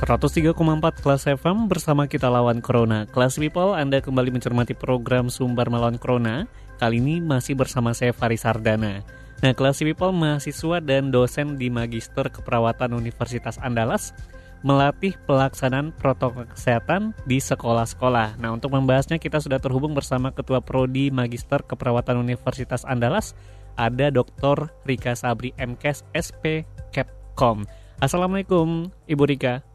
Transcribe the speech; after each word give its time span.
103,4 0.00 0.56
kelas 1.04 1.28
FM 1.28 1.68
bersama 1.68 2.08
kita 2.08 2.32
lawan 2.32 2.64
Corona. 2.64 3.04
Kelas 3.04 3.36
People, 3.36 3.76
Anda 3.76 4.00
kembali 4.00 4.32
mencermati 4.32 4.72
program 4.72 5.28
Sumber 5.28 5.68
Melawan 5.68 6.00
Corona. 6.00 6.48
Kali 6.80 7.04
ini 7.04 7.20
masih 7.20 7.52
bersama 7.52 7.92
saya 7.92 8.16
Faris 8.16 8.48
Sardana. 8.48 9.04
Nah, 9.44 9.52
kelas 9.52 9.84
People 9.84 10.16
mahasiswa 10.16 10.80
dan 10.80 11.12
dosen 11.12 11.60
di 11.60 11.68
Magister 11.68 12.32
Keperawatan 12.32 12.96
Universitas 12.96 13.60
Andalas 13.60 14.16
melatih 14.64 15.20
pelaksanaan 15.28 15.92
protokol 15.92 16.48
kesehatan 16.48 17.12
di 17.28 17.36
sekolah-sekolah. 17.36 18.40
Nah, 18.40 18.56
untuk 18.56 18.72
membahasnya 18.72 19.20
kita 19.20 19.36
sudah 19.36 19.60
terhubung 19.60 19.92
bersama 19.92 20.32
Ketua 20.32 20.64
Prodi 20.64 21.12
Magister 21.12 21.60
Keperawatan 21.60 22.16
Universitas 22.16 22.88
Andalas, 22.88 23.36
ada 23.76 24.08
Dr. 24.08 24.72
Rika 24.88 25.12
Sabri 25.12 25.52
MKes 25.60 26.08
SP 26.16 26.64
Kepkom. 26.88 27.68
Assalamualaikum, 28.00 28.88
Ibu 29.04 29.28
Rika. 29.28 29.69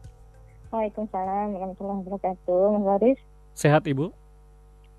Waalaikumsalam 0.76 1.56
warahmatullahi 1.56 2.00
wabarakatuh. 2.04 2.60
Mas 2.76 2.84
Baris. 2.84 3.18
Sehat 3.56 3.88
Ibu? 3.88 4.12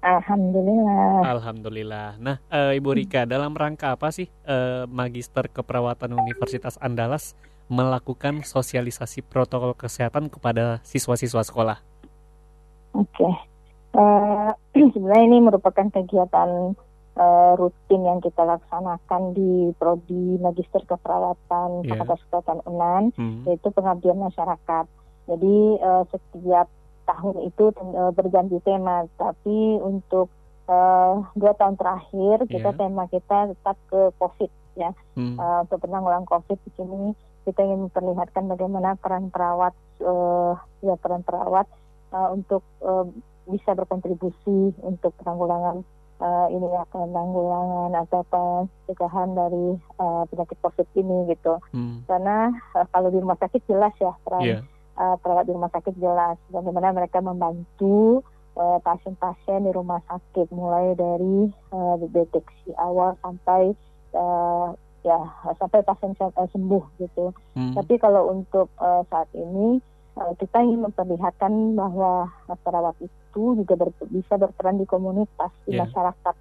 Alhamdulillah. 0.02 1.22
Alhamdulillah. 1.38 2.09
Nah, 2.17 2.42
e, 2.50 2.81
Ibu 2.81 2.97
Rika, 2.97 3.30
dalam 3.30 3.53
rangka 3.53 3.94
apa 3.94 4.09
sih 4.09 4.25
e, 4.25 4.58
Magister 4.89 5.45
Keperawatan 5.45 6.17
Universitas 6.17 6.81
Andalas 6.81 7.38
melakukan 7.70 8.42
sosialisasi 8.42 9.22
protokol 9.22 9.78
kesehatan 9.78 10.33
kepada 10.33 10.81
siswa-siswa 10.81 11.45
sekolah? 11.45 11.78
Oke. 12.98 13.14
Okay. 13.14 13.33
Uh, 13.94 14.50
sebenarnya 14.98 15.25
ini 15.30 15.38
merupakan 15.45 15.94
kegiatan 15.94 16.73
uh, 17.22 17.53
rutin 17.53 18.02
yang 18.02 18.17
kita 18.17 18.42
laksanakan 18.42 19.38
di 19.38 19.78
prodi 19.78 20.42
Magister 20.42 20.81
Keperawatan 20.89 21.86
yeah. 21.86 22.02
Fakultas 22.02 22.25
Kesehatan 22.25 22.66
UNAN, 22.66 23.14
hmm. 23.14 23.45
yaitu 23.45 23.70
pengabdian 23.70 24.17
masyarakat. 24.17 24.89
Jadi 25.28 25.56
uh, 25.83 26.03
setiap 26.09 26.67
tahun 27.08 27.36
itu 27.47 27.72
uh, 27.72 28.11
berganti 28.11 28.59
tema, 28.64 29.08
tapi 29.16 29.80
untuk 29.80 30.31
uh, 30.67 31.23
dua 31.33 31.56
tahun 31.56 31.80
terakhir 31.80 32.45
kita 32.52 32.72
yeah. 32.75 32.78
tema 32.78 33.03
kita 33.08 33.55
tetap 33.55 33.78
ke 33.88 34.11
COVID 34.20 34.52
ya 34.78 34.92
hmm. 35.17 35.36
uh, 35.39 35.66
untuk 35.66 35.80
penanggulangan 35.81 36.28
COVID 36.30 36.59
di 36.61 36.72
sini 36.78 37.03
kita 37.48 37.64
ingin 37.64 37.88
memperlihatkan 37.88 38.44
bagaimana 38.52 39.00
peran 39.00 39.31
perawat 39.33 39.73
uh, 40.03 40.53
ya 40.83 40.94
peran 41.00 41.23
perawat 41.23 41.66
uh, 42.14 42.30
untuk 42.36 42.61
uh, 42.83 43.08
bisa 43.48 43.73
berkontribusi 43.73 44.75
untuk 44.83 45.16
penanggulangan 45.23 45.81
uh, 46.20 46.48
ini 46.52 46.67
ya 46.67 46.83
penanggulangan 46.92 47.95
atau 48.03 48.22
pencegahan 48.28 49.31
dari 49.31 49.80
uh, 50.03 50.28
penyakit 50.28 50.59
COVID 50.59 50.88
ini 51.00 51.31
gitu. 51.31 51.55
Hmm. 51.72 52.03
Karena 52.03 52.52
uh, 52.75 52.83
kalau 52.92 53.08
di 53.08 53.23
rumah 53.23 53.39
sakit 53.39 53.64
jelas 53.72 53.95
ya 54.03 54.11
peran 54.28 54.44
yeah 54.44 54.61
uh, 54.97 55.15
perawat 55.21 55.45
di 55.45 55.53
rumah 55.53 55.71
sakit 55.71 55.95
jelas 56.01 56.35
bagaimana 56.49 56.91
mereka 56.91 57.21
membantu 57.21 58.25
uh, 58.58 58.81
pasien-pasien 58.81 59.63
di 59.63 59.71
rumah 59.71 60.02
sakit 60.09 60.49
mulai 60.52 60.97
dari 60.97 61.47
uh, 61.71 61.95
deteksi 62.09 62.73
awal 62.75 63.15
sampai 63.21 63.77
uh, 64.17 64.73
ya 65.05 65.19
sampai 65.55 65.86
pasien 65.86 66.11
sembuh 66.17 66.83
gitu. 66.99 67.31
Hmm. 67.55 67.73
Tapi 67.77 67.95
kalau 68.02 68.33
untuk 68.33 68.67
uh, 68.81 69.05
saat 69.07 69.30
ini 69.37 69.80
uh, 70.19 70.33
kita 70.36 70.59
ingin 70.65 70.83
memperlihatkan 70.89 71.77
bahwa 71.77 72.27
perawat 72.65 72.97
itu 72.99 73.55
juga 73.55 73.73
ber, 73.77 73.89
bisa 74.09 74.36
berperan 74.36 74.81
di 74.81 74.86
komunitas 74.89 75.53
di 75.63 75.77
yeah. 75.77 75.86
masyarakat. 75.86 76.36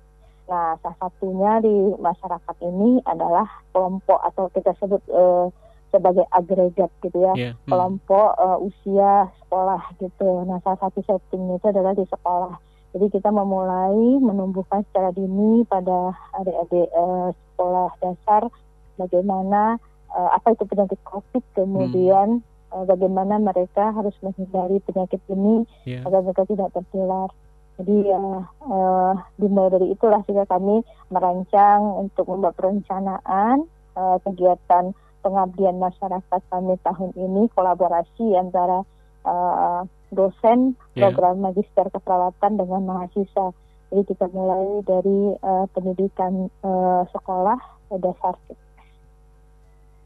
Nah, 0.47 0.79
salah 0.79 0.99
satunya 1.03 1.59
di 1.59 1.75
masyarakat 1.99 2.57
ini 2.63 3.03
adalah 3.03 3.51
kelompok 3.75 4.23
atau 4.23 4.47
kita 4.55 4.79
sebut 4.79 5.03
uh, 5.11 5.51
sebagai 5.91 6.27
agregat 6.35 6.91
gitu 7.01 7.19
ya 7.23 7.33
yeah. 7.35 7.53
hmm. 7.55 7.71
kelompok 7.71 8.35
uh, 8.37 8.59
usia 8.61 9.31
sekolah 9.45 9.83
gitu. 10.03 10.45
Nah 10.45 10.59
salah 10.67 10.81
satu 10.83 11.01
setting 11.07 11.55
itu 11.55 11.67
adalah 11.71 11.95
di 11.95 12.05
sekolah. 12.07 12.55
Jadi 12.97 13.07
kita 13.13 13.29
memulai 13.29 14.17
menumbuhkan 14.25 14.81
secara 14.89 15.13
dini 15.13 15.69
pada 15.69 16.17
adik-adik 16.41 16.89
uh, 16.97 17.29
sekolah 17.33 17.93
dasar 18.01 18.49
bagaimana 18.97 19.77
uh, 20.17 20.31
apa 20.33 20.57
itu 20.57 20.65
penyakit 20.65 20.97
COVID, 21.05 21.45
kemudian 21.53 22.41
hmm. 22.41 22.73
uh, 22.73 22.85
bagaimana 22.89 23.37
mereka 23.37 23.93
harus 23.93 24.17
menghindari 24.25 24.81
penyakit 24.81 25.21
ini 25.29 25.69
yeah. 25.85 26.03
agar 26.09 26.25
mereka 26.25 26.49
tidak 26.49 26.73
tertular. 26.73 27.29
Jadi 27.77 28.09
uh, 28.09 28.41
uh, 28.65 29.13
dimulai 29.37 29.77
dari 29.77 29.93
itulah 29.93 30.25
sehingga 30.25 30.49
kami 30.49 30.81
merancang 31.13 31.85
untuk 32.01 32.25
membuat 32.33 32.57
perencanaan 32.57 33.69
uh, 33.93 34.17
kegiatan 34.25 34.97
pengabdian 35.27 35.83
masyarakat 35.83 36.41
kami 36.47 36.79
tahun 36.87 37.11
ini 37.19 37.51
kolaborasi 37.51 38.39
antara 38.39 38.87
uh, 39.27 39.83
dosen 40.15 40.79
yeah. 40.95 41.11
program 41.11 41.43
magister 41.43 41.91
keperawatan 41.91 42.55
dengan 42.55 42.87
mahasiswa. 42.87 43.51
Jadi 43.91 44.03
kita 44.07 44.31
mulai 44.31 44.87
dari 44.87 45.35
uh, 45.43 45.67
pendidikan 45.75 46.47
uh, 46.63 47.03
sekolah 47.11 47.59
dasar. 47.99 48.39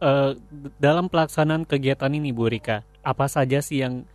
Uh, 0.00 0.32
dalam 0.80 1.12
pelaksanaan 1.12 1.68
kegiatan 1.68 2.08
ini, 2.08 2.32
Bu 2.32 2.48
Rika, 2.48 2.80
apa 3.04 3.28
saja 3.28 3.60
sih 3.60 3.84
yang 3.84 4.08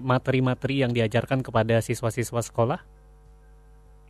materi-materi 0.00 0.80
uh, 0.80 0.88
yang 0.88 0.96
diajarkan 0.96 1.44
kepada 1.44 1.84
siswa-siswa 1.84 2.40
sekolah? 2.40 2.80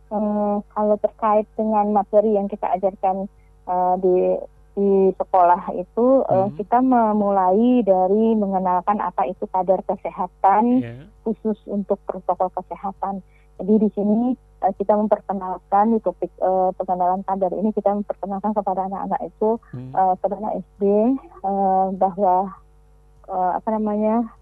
Uh, 0.07 0.63
kalau 0.71 0.95
terkait 1.03 1.43
dengan 1.59 1.91
materi 1.91 2.39
yang 2.39 2.47
kita 2.47 2.71
ajarkan 2.79 3.27
uh, 3.67 3.99
di 3.99 4.39
di 4.73 5.11
sekolah 5.17 5.73
itu 5.75 6.23
hmm. 6.23 6.29
uh, 6.29 6.49
kita 6.55 6.79
memulai 6.79 7.83
dari 7.83 8.37
mengenalkan 8.37 9.01
apa 9.01 9.27
itu 9.27 9.45
kadar 9.49 9.81
kesehatan 9.83 10.63
yeah. 10.81 11.05
khusus 11.25 11.57
untuk 11.67 11.97
protokol 12.05 12.53
kesehatan. 12.53 13.21
Jadi 13.59 13.73
di 13.75 13.89
sini 13.91 14.19
uh, 14.63 14.73
kita 14.77 14.95
memperkenalkan 14.95 15.95
di 15.95 15.99
topik 15.99 16.31
uh, 16.39 16.71
pengenalan 16.79 17.25
kadar 17.27 17.51
ini 17.53 17.69
kita 17.75 17.91
memperkenalkan 17.91 18.55
kepada 18.55 18.87
anak-anak 18.87 19.21
itu 19.27 19.49
hmm. 19.73 19.91
uh, 19.91 20.13
kepada 20.19 20.35
anak 20.39 20.53
SD 20.63 20.83
uh, 21.43 21.87
bahwa 21.97 22.35
uh, 23.27 23.51
apa 23.57 23.69
namanya 23.75 24.38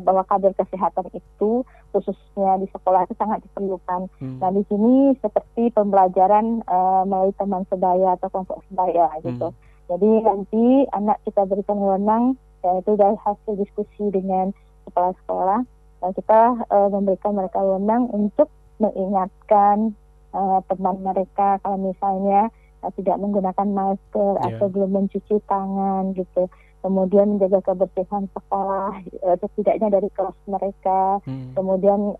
bahwa 0.00 0.22
kader 0.28 0.54
kesehatan 0.54 1.06
itu 1.12 1.64
khususnya 1.92 2.60
di 2.60 2.66
sekolah 2.70 3.04
itu 3.08 3.14
sangat 3.18 3.42
diperlukan. 3.44 4.06
Hmm. 4.20 4.38
Nah 4.40 4.50
di 4.52 4.62
sini 4.68 5.16
seperti 5.18 5.72
pembelajaran 5.72 6.62
uh, 6.68 7.02
melalui 7.08 7.34
teman 7.36 7.64
sebaya 7.68 8.14
atau 8.20 8.28
kelompok 8.30 8.62
sebaya 8.68 9.08
gitu. 9.24 9.48
Hmm. 9.50 9.58
Jadi 9.88 10.10
nanti 10.20 10.66
anak 10.92 11.18
kita 11.24 11.48
berikan 11.48 11.80
wewenang 11.80 12.24
yaitu 12.60 12.98
dari 12.98 13.16
hasil 13.22 13.54
diskusi 13.56 14.04
dengan 14.10 14.50
kepala 14.88 15.14
sekolah 15.24 15.60
dan 16.02 16.10
kita 16.14 16.40
uh, 16.68 16.88
memberikan 16.90 17.32
mereka 17.34 17.58
wewenang 17.62 18.10
untuk 18.10 18.50
mengingatkan 18.78 19.94
uh, 20.34 20.60
teman 20.70 21.02
mereka 21.02 21.58
kalau 21.62 21.78
misalnya 21.78 22.50
uh, 22.82 22.90
tidak 22.94 23.18
menggunakan 23.18 23.68
masker 23.68 24.32
yeah. 24.38 24.46
atau 24.54 24.66
belum 24.70 24.90
mencuci 24.94 25.42
tangan 25.46 26.14
gitu 26.14 26.46
kemudian 26.82 27.36
menjaga 27.36 27.60
kebersihan 27.62 28.30
sekolah 28.32 28.94
uh, 29.24 29.36
setidaknya 29.38 29.88
dari 29.98 30.08
kelas 30.14 30.38
mereka 30.46 31.18
hmm. 31.26 31.54
kemudian 31.58 32.14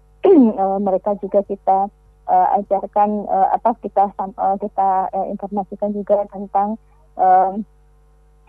uh, 0.59 0.79
mereka 0.87 1.15
juga 1.23 1.41
kita 1.47 1.89
uh, 2.29 2.49
ajarkan 2.63 3.27
uh, 3.27 3.49
apa 3.55 3.75
kita 3.81 4.11
uh, 4.19 4.57
kita 4.59 4.89
uh, 5.15 5.27
informasikan 5.31 5.95
juga 5.95 6.27
tentang 6.31 6.77
uh, 7.17 7.55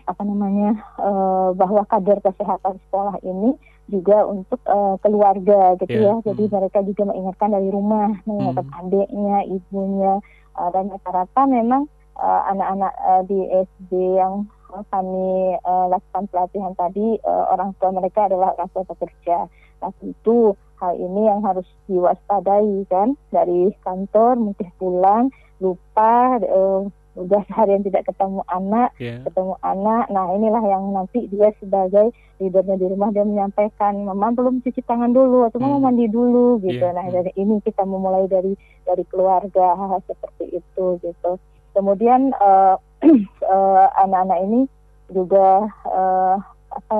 apa 0.08 0.22
namanya 0.26 0.74
uh, 0.98 1.54
bahwa 1.54 1.86
kader 1.86 2.18
kesehatan 2.18 2.82
sekolah 2.88 3.14
ini 3.22 3.54
juga 3.86 4.26
untuk 4.26 4.58
uh, 4.66 4.98
keluarga 5.02 5.78
gitu 5.82 5.94
yeah. 5.94 6.18
ya 6.18 6.34
jadi 6.34 6.44
hmm. 6.46 6.54
mereka 6.54 6.78
juga 6.86 7.02
mengingatkan 7.10 7.50
dari 7.54 7.68
rumah 7.70 8.08
mengingatkan 8.26 8.66
hmm. 8.66 8.80
adiknya 8.82 9.38
ibunya 9.46 10.14
uh, 10.58 10.68
dan 10.74 10.90
rata-rata 10.90 11.42
memang 11.46 11.86
anak-anak 12.20 12.92
uh, 13.00 13.08
uh, 13.16 13.22
di 13.24 13.38
SD 13.48 14.20
yang 14.20 14.44
kami 14.90 15.56
uh, 15.64 15.86
lakukan 15.90 16.24
pelatihan 16.30 16.72
tadi 16.78 17.18
uh, 17.26 17.44
orang 17.52 17.74
tua 17.78 17.90
mereka 17.90 18.30
adalah 18.30 18.54
orang 18.54 18.70
tua 18.70 18.84
pekerja. 18.86 19.50
Nah 19.80 19.90
tentu 19.98 20.54
hal 20.80 20.96
ini 20.96 21.28
yang 21.28 21.44
harus 21.44 21.68
diwaspadai 21.88 22.88
kan 22.88 23.18
dari 23.28 23.72
kantor 23.84 24.40
mungkin 24.40 24.68
pulang 24.80 25.24
lupa 25.60 26.40
uh, 26.40 26.88
udah 27.18 27.42
seharian 27.50 27.82
tidak 27.82 28.06
ketemu 28.06 28.40
anak, 28.48 28.94
yeah. 29.02 29.20
ketemu 29.26 29.54
anak. 29.60 30.06
Nah 30.08 30.30
inilah 30.32 30.62
yang 30.62 30.94
nanti 30.94 31.26
dia 31.26 31.50
sebagai 31.58 32.14
leadernya 32.38 32.78
di 32.78 32.86
rumah 32.86 33.10
dia 33.10 33.26
menyampaikan, 33.26 34.06
mama 34.06 34.30
belum 34.32 34.62
cuci 34.62 34.80
tangan 34.86 35.10
dulu 35.10 35.44
atau 35.50 35.58
mama 35.58 35.76
hmm. 35.82 35.84
mandi 35.90 36.06
dulu 36.06 36.62
gitu. 36.62 36.80
Yeah. 36.80 36.94
Nah 36.96 37.04
hmm. 37.10 37.14
dari 37.14 37.32
ini 37.36 37.58
kita 37.60 37.82
memulai 37.84 38.30
dari 38.30 38.54
dari 38.86 39.04
keluarga 39.10 39.74
hal, 39.74 39.98
-hal 39.98 40.00
seperti 40.06 40.62
itu 40.62 40.86
gitu. 41.02 41.32
Kemudian 41.74 42.34
uh, 42.38 42.78
uh, 43.04 43.86
anak-anak 44.04 44.38
ini 44.46 44.60
juga 45.10 45.66
uh, 45.88 46.36
apa 46.70 46.98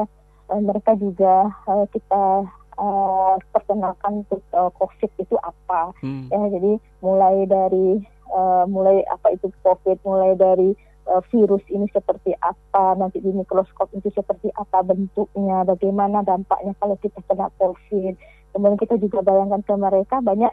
uh, 0.51 0.61
mereka 0.61 0.99
juga 0.99 1.49
uh, 1.69 1.87
kita 1.95 2.49
uh, 2.81 3.35
perkenalkan 3.55 4.27
untuk 4.27 4.43
uh, 4.57 4.73
COVID 4.81 5.11
itu 5.21 5.37
apa 5.45 5.95
hmm. 6.03 6.33
ya 6.33 6.41
jadi 6.59 6.73
mulai 7.05 7.37
dari 7.47 8.03
uh, 8.33 8.65
mulai 8.67 9.05
apa 9.07 9.37
itu 9.37 9.53
COVID 9.63 10.03
mulai 10.03 10.35
dari 10.35 10.75
uh, 11.07 11.23
virus 11.31 11.63
ini 11.71 11.87
seperti 11.93 12.35
apa 12.41 12.99
nanti 12.99 13.23
di 13.23 13.31
mikroskop 13.31 13.93
itu 13.95 14.11
seperti 14.11 14.51
apa 14.57 14.83
bentuknya 14.83 15.63
bagaimana 15.63 16.25
dampaknya 16.27 16.75
kalau 16.81 16.97
kita 16.99 17.21
kena 17.29 17.53
COVID 17.61 18.15
kemudian 18.51 18.79
kita 18.81 18.99
juga 18.99 19.23
bayangkan 19.23 19.63
ke 19.63 19.75
mereka 19.79 20.19
banyak 20.19 20.51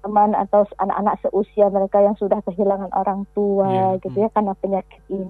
teman 0.00 0.32
atau 0.32 0.64
anak-anak 0.80 1.20
seusia 1.20 1.68
mereka 1.68 2.00
yang 2.00 2.16
sudah 2.16 2.40
kehilangan 2.48 2.88
orang 2.96 3.28
tua 3.36 3.68
yeah. 3.68 3.92
gitu 4.00 4.16
ya 4.16 4.28
karena 4.32 4.56
penyakit 4.56 5.02
ini 5.12 5.28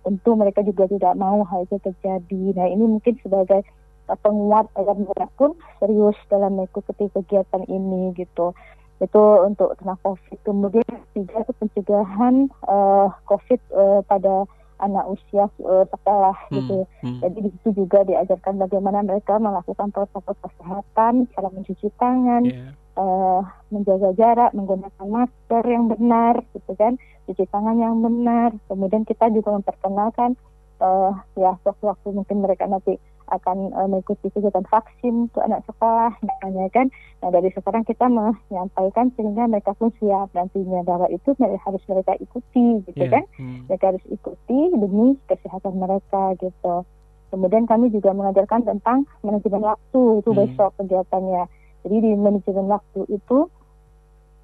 tentu 0.00 0.32
mereka 0.32 0.64
juga 0.64 0.88
tidak 0.88 1.14
mau 1.16 1.44
hal 1.44 1.68
itu 1.68 1.76
terjadi. 1.84 2.42
Nah 2.56 2.66
ini 2.72 2.84
mungkin 2.98 3.20
sebagai 3.20 3.60
uh, 4.08 4.18
penguat 4.24 4.72
agar 4.76 4.96
mereka 4.96 5.28
pun 5.36 5.52
serius 5.78 6.16
dalam 6.32 6.56
mengikuti 6.56 7.08
kegiatan 7.12 7.64
ini 7.68 8.16
gitu. 8.16 8.56
Itu 9.00 9.22
untuk 9.44 9.76
tentang 9.80 10.00
COVID. 10.04 10.38
Kemudian 10.44 10.88
tiga 11.16 11.44
itu 11.44 11.52
pencegahan 11.56 12.48
uh, 12.68 13.08
COVID 13.28 13.60
uh, 13.72 14.00
pada 14.04 14.44
anak 14.80 15.04
usia 15.12 15.46
uh, 15.62 15.84
sekolah 15.86 16.36
hmm, 16.48 16.54
gitu. 16.56 16.78
Hmm. 17.04 17.20
Jadi 17.22 17.38
di 17.44 17.50
situ 17.54 17.84
juga 17.84 18.02
diajarkan 18.02 18.56
bagaimana 18.56 19.04
mereka 19.04 19.36
melakukan 19.36 19.92
protokol 19.92 20.36
kesehatan, 20.40 21.28
cara 21.36 21.48
mencuci 21.52 21.88
tangan, 22.00 22.42
yeah 22.48 22.72
uh, 23.00 23.40
menjaga 23.72 24.10
jarak, 24.16 24.50
menggunakan 24.56 25.06
masker 25.06 25.64
yang 25.64 25.88
benar, 25.88 26.42
gitu 26.52 26.72
kan, 26.76 27.00
cuci 27.28 27.44
tangan 27.48 27.76
yang 27.80 28.00
benar. 28.04 28.52
Kemudian 28.66 29.08
kita 29.08 29.32
juga 29.32 29.56
memperkenalkan 29.56 30.34
uh, 30.82 31.12
ya 31.36 31.56
waktu-waktu 31.62 32.08
mungkin 32.12 32.44
mereka 32.44 32.68
nanti 32.68 33.00
akan 33.30 33.70
uh, 33.72 33.88
mengikuti 33.88 34.28
kegiatan 34.34 34.66
vaksin 34.68 35.30
untuk 35.30 35.42
anak 35.46 35.62
sekolah, 35.70 36.12
misalnya 36.26 36.68
kan. 36.74 36.86
Nah 37.24 37.30
dari 37.30 37.48
sekarang 37.54 37.86
kita 37.86 38.06
menyampaikan 38.10 39.14
sehingga 39.14 39.46
mereka 39.46 39.72
pun 39.78 39.94
siap 40.02 40.34
nantinya 40.36 40.84
bahwa 40.84 41.06
itu 41.08 41.32
harus 41.38 41.82
mereka 41.88 42.12
ikuti, 42.18 42.84
gitu 42.90 43.04
yeah. 43.06 43.14
kan. 43.18 43.24
Hmm. 43.38 43.66
Mereka 43.70 43.96
harus 43.96 44.04
ikuti 44.10 44.58
demi 44.74 45.16
kesehatan 45.30 45.74
mereka, 45.78 46.36
gitu. 46.42 46.84
Kemudian 47.30 47.64
kami 47.70 47.94
juga 47.94 48.10
mengajarkan 48.10 48.66
tentang 48.66 49.06
manajemen 49.22 49.62
waktu 49.62 50.00
itu 50.18 50.30
hmm. 50.34 50.38
besok 50.42 50.74
kegiatannya 50.82 51.46
jadi 51.84 51.96
di 52.04 52.10
manajemen 52.16 52.66
waktu 52.68 53.00
itu 53.08 53.48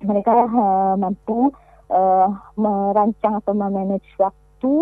mereka 0.05 0.33
uh, 0.49 0.95
mampu 0.97 1.53
uh, 1.93 2.29
merancang 2.57 3.41
atau 3.41 3.53
memanage 3.53 4.09
waktu 4.21 4.73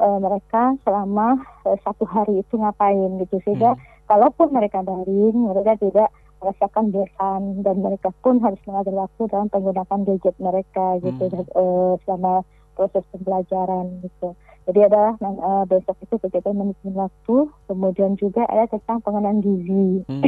uh, 0.00 0.18
mereka 0.18 0.74
selama 0.82 1.42
uh, 1.66 1.78
satu 1.82 2.04
hari 2.08 2.40
itu 2.40 2.54
ngapain 2.56 3.20
gitu 3.22 3.36
sehingga 3.44 3.74
hmm. 3.74 3.82
kalaupun 4.10 4.48
mereka 4.50 4.82
daring 4.82 5.36
mereka 5.50 5.78
tidak 5.78 6.08
merasakan 6.42 6.92
bosan 6.92 7.64
dan 7.64 7.76
mereka 7.80 8.12
pun 8.20 8.36
harus 8.44 8.60
mengatur 8.68 8.94
waktu 9.00 9.22
dalam 9.32 9.48
penggunaan 9.48 10.00
gadget 10.04 10.36
mereka 10.36 11.00
gitu 11.00 11.24
hmm. 11.30 11.48
uh, 11.56 11.94
selama 12.04 12.44
proses 12.74 13.06
pembelajaran 13.14 14.02
gitu. 14.02 14.34
Jadi 14.64 14.80
ada 14.80 15.14
uh, 15.20 15.64
besok 15.68 15.96
itu 16.02 16.16
kegiatan 16.18 16.56
manajemen 16.56 17.06
waktu, 17.06 17.36
kemudian 17.68 18.16
juga 18.16 18.48
ada 18.48 18.66
tentang 18.66 19.00
pengenalan 19.04 19.44
gizi. 19.44 20.02
Hmm. 20.08 20.24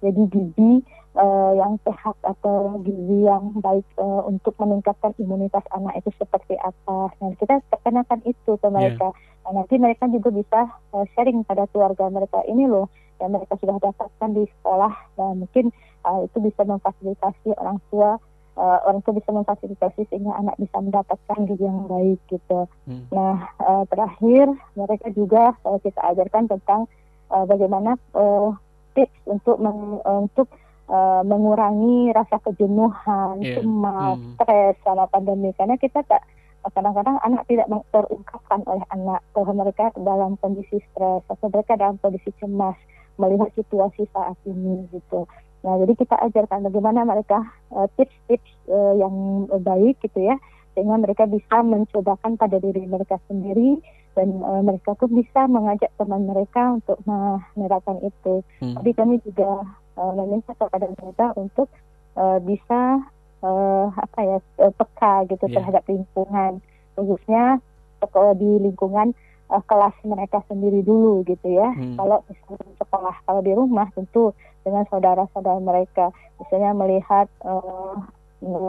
Jadi 0.00 0.22
gizi 0.32 0.72
uh, 1.16 1.52
yang 1.56 1.76
sehat 1.84 2.16
atau 2.24 2.80
gizi 2.84 3.28
yang 3.28 3.52
baik 3.60 3.86
uh, 4.00 4.24
untuk 4.24 4.56
meningkatkan 4.56 5.12
imunitas 5.20 5.64
anak 5.76 6.00
itu 6.00 6.10
seperti 6.16 6.56
apa. 6.60 7.12
Nah, 7.20 7.32
kita 7.36 7.60
perkenalkan 7.68 8.24
itu 8.24 8.56
ke 8.56 8.68
mereka. 8.68 9.12
Yeah. 9.12 9.48
Nah, 9.50 9.52
nanti 9.64 9.74
mereka 9.80 10.08
juga 10.08 10.30
bisa 10.32 10.60
uh, 10.92 11.04
sharing 11.16 11.44
pada 11.44 11.64
keluarga 11.70 12.08
mereka 12.12 12.44
ini 12.46 12.68
loh 12.68 12.88
yang 13.20 13.36
mereka 13.36 13.56
sudah 13.60 13.76
dapatkan 13.76 14.30
di 14.32 14.44
sekolah. 14.58 14.92
Nah, 15.20 15.32
mungkin 15.36 15.72
uh, 16.08 16.24
itu 16.24 16.38
bisa 16.40 16.64
memfasilitasi 16.64 17.56
orang 17.60 17.78
tua 17.92 18.16
uh, 18.60 18.78
orang 18.88 19.00
tua 19.04 19.14
bisa 19.16 19.30
memfasilitasi 19.32 20.08
sehingga 20.12 20.36
anak 20.36 20.56
bisa 20.60 20.76
mendapatkan 20.80 21.38
gizi 21.48 21.64
yang 21.64 21.88
baik 21.88 22.18
gitu. 22.28 22.68
Hmm. 22.88 23.04
Nah, 23.12 23.48
uh, 23.60 23.84
terakhir 23.88 24.52
mereka 24.76 25.08
juga 25.12 25.56
uh, 25.64 25.78
kita 25.80 26.00
ajarkan 26.14 26.52
tentang 26.52 26.88
uh, 27.32 27.44
bagaimana 27.48 27.96
uh, 28.16 28.52
tips 28.96 29.18
untuk 29.26 29.56
meng, 29.62 30.00
untuk 30.04 30.48
uh, 30.90 31.22
mengurangi 31.22 32.10
rasa 32.10 32.38
kejenuhan, 32.42 33.40
yeah. 33.40 33.58
cemas, 33.60 34.18
hmm. 34.18 34.34
stres 34.36 34.74
selama 34.82 35.06
pandemi 35.08 35.50
karena 35.54 35.78
kita 35.78 36.02
tak 36.04 36.22
kadang-kadang 36.60 37.16
anak 37.24 37.48
tidak 37.48 37.66
terungkapkan 37.88 38.60
oleh 38.68 38.84
anak 38.92 39.24
bahwa 39.32 39.64
mereka 39.64 39.88
dalam 39.96 40.36
kondisi 40.44 40.76
stres 40.92 41.24
atau 41.24 41.48
mereka 41.48 41.72
dalam 41.80 41.96
kondisi 42.04 42.28
cemas 42.36 42.76
melihat 43.16 43.48
situasi 43.56 44.04
saat 44.12 44.36
ini 44.44 44.84
gitu. 44.92 45.24
Nah, 45.60 45.76
jadi 45.84 45.92
kita 45.92 46.16
ajarkan 46.20 46.68
bagaimana 46.72 47.04
mereka 47.04 47.44
eh, 47.76 47.88
tips-tips 47.96 48.48
uh, 48.68 48.92
uh, 48.92 48.94
yang 48.96 49.44
baik 49.60 50.00
gitu 50.04 50.24
ya 50.24 50.36
sehingga 50.72 50.96
mereka 50.96 51.28
bisa 51.28 51.60
mencobakan 51.60 52.40
pada 52.40 52.56
diri 52.62 52.86
mereka 52.86 53.20
sendiri 53.28 53.82
dan 54.18 54.28
uh, 54.42 54.62
mereka 54.62 54.94
pun 54.98 55.10
bisa 55.14 55.46
mengajak 55.46 55.90
teman 55.96 56.26
mereka 56.26 56.76
untuk 56.82 56.98
menerapkan 57.06 57.98
itu. 58.02 58.42
Hmm. 58.58 58.74
Tapi 58.80 58.90
kami 58.94 59.22
juga 59.22 59.64
uh, 59.96 60.12
meminta 60.18 60.52
kepada 60.58 60.90
mereka 60.90 61.32
untuk 61.38 61.70
uh, 62.18 62.38
bisa 62.42 63.00
uh, 63.44 63.86
apa 63.94 64.18
ya 64.20 64.38
peka 64.58 65.14
gitu 65.30 65.44
yeah. 65.46 65.54
terhadap 65.60 65.82
lingkungan 65.86 66.60
khususnya 66.98 67.62
uh, 68.02 68.34
di 68.36 68.50
lingkungan 68.60 69.14
uh, 69.48 69.62
kelas 69.64 69.94
mereka 70.04 70.42
sendiri 70.46 70.82
dulu 70.84 71.22
gitu 71.26 71.48
ya. 71.48 71.70
Hmm. 71.74 71.96
Kalau 71.96 72.22
misalnya 72.26 72.74
sekolah, 72.78 73.16
kalau 73.24 73.40
di 73.40 73.52
rumah 73.54 73.88
tentu 73.92 74.32
dengan 74.66 74.84
saudara-saudara 74.92 75.60
mereka, 75.62 76.12
misalnya 76.38 76.72
melihat 76.76 77.26
uh, 77.44 77.96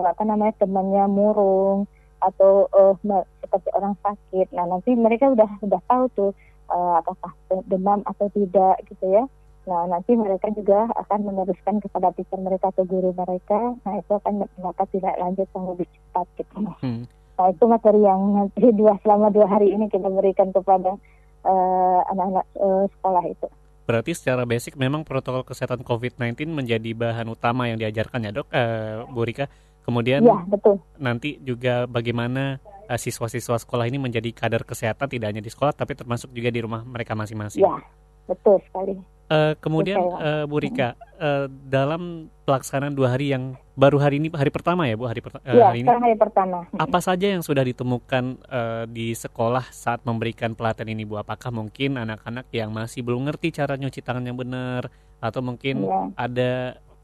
apa 0.04 0.24
namanya 0.28 0.52
temannya 0.60 1.08
murung 1.08 1.88
atau 2.22 2.70
uh, 2.72 2.94
seperti 3.42 3.70
orang 3.74 3.98
sakit. 4.06 4.54
Nah 4.54 4.66
nanti 4.70 4.94
mereka 4.94 5.34
udah 5.34 5.50
udah 5.66 5.82
tahu 5.90 6.06
tuh 6.14 6.32
uh, 6.72 7.02
apakah 7.02 7.34
demam 7.68 8.06
atau 8.08 8.32
tidak 8.32 8.80
gitu 8.88 9.06
ya. 9.12 9.24
Nah, 9.62 9.86
nanti 9.86 10.18
mereka 10.18 10.50
juga 10.58 10.90
akan 10.98 11.20
meneruskan 11.22 11.78
kepada 11.86 12.10
teacher 12.18 12.42
mereka 12.42 12.74
atau 12.74 12.82
guru 12.82 13.14
mereka. 13.14 13.78
Nah, 13.86 13.94
itu 14.02 14.12
akan 14.18 14.50
mendapat 14.58 14.88
tidak 14.90 15.14
lanjut 15.22 15.48
yang 15.54 15.66
lebih 15.70 15.88
cepat 15.94 16.26
gitu. 16.42 16.56
Hmm. 16.82 17.06
Nah, 17.38 17.48
itu 17.54 17.64
materi 17.70 18.02
yang 18.02 18.22
nanti 18.34 18.66
dua 18.74 18.98
selama 19.06 19.30
dua 19.30 19.46
hari 19.46 19.70
ini 19.70 19.86
kita 19.90 20.10
berikan 20.10 20.50
kepada 20.50 20.98
eh, 21.46 22.00
anak-anak 22.10 22.46
uh, 22.58 22.66
uh, 22.66 22.86
sekolah 22.98 23.24
itu. 23.30 23.48
Berarti 23.86 24.12
secara 24.14 24.46
basic 24.46 24.78
memang 24.78 25.06
protokol 25.06 25.46
kesehatan 25.46 25.82
COVID-19 25.86 26.54
menjadi 26.54 26.94
bahan 26.94 27.28
utama 27.30 27.70
yang 27.70 27.82
diajarkan 27.82 28.30
ya 28.30 28.32
dok, 28.34 28.48
uh, 28.50 29.06
Bu 29.10 29.26
Rika. 29.26 29.46
Kemudian 29.82 30.22
ya, 30.22 30.38
betul. 30.46 30.78
nanti 31.02 31.42
juga 31.42 31.90
bagaimana 31.90 32.62
siswa-siswa 32.92 33.56
sekolah 33.56 33.88
ini 33.88 33.98
menjadi 33.98 34.30
kader 34.36 34.68
kesehatan 34.68 35.08
tidak 35.08 35.32
hanya 35.32 35.44
di 35.44 35.52
sekolah 35.52 35.72
tapi 35.72 35.96
termasuk 35.96 36.30
juga 36.36 36.52
di 36.52 36.60
rumah 36.60 36.84
mereka 36.84 37.16
masing-masing. 37.16 37.64
Ya, 37.64 37.80
betul 38.28 38.60
sekali. 38.68 39.00
Uh, 39.32 39.56
kemudian 39.64 39.96
uh, 39.96 40.44
Bu 40.44 40.60
Rika, 40.60 41.00
uh, 41.16 41.48
dalam 41.48 42.28
pelaksanaan 42.44 42.92
dua 42.92 43.16
hari 43.16 43.32
yang 43.32 43.56
baru 43.80 43.96
hari 43.96 44.20
ini 44.20 44.28
hari 44.28 44.52
pertama 44.52 44.84
ya 44.92 45.00
Bu 45.00 45.08
hari, 45.08 45.24
pertama. 45.24 45.40
uh, 45.48 45.56
ya, 45.56 45.72
hari 45.72 45.88
ini. 45.88 45.88
hari 45.88 46.20
pertama. 46.20 46.68
Apa 46.76 47.00
saja 47.00 47.32
yang 47.32 47.40
sudah 47.40 47.64
ditemukan 47.64 48.44
uh, 48.52 48.84
di 48.92 49.16
sekolah 49.16 49.72
saat 49.72 50.04
memberikan 50.04 50.52
pelatihan 50.52 50.92
ini 50.92 51.08
Bu? 51.08 51.16
Apakah 51.16 51.48
mungkin 51.48 51.96
anak-anak 51.96 52.52
yang 52.52 52.76
masih 52.76 53.08
belum 53.08 53.32
ngerti 53.32 53.56
cara 53.56 53.80
nyuci 53.80 54.04
tangan 54.04 54.28
yang 54.28 54.36
benar 54.36 54.92
atau 55.24 55.40
mungkin 55.40 55.88
ya. 55.88 56.12
ada 56.20 56.52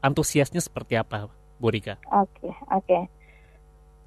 antusiasnya 0.04 0.60
seperti 0.60 1.00
apa 1.00 1.32
Bu 1.58 1.68
Rika? 1.74 1.98
Oke 2.10 2.48
okay, 2.48 2.52
oke. 2.70 2.84
Okay. 2.86 3.02